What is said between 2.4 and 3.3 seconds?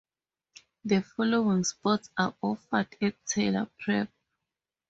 offered at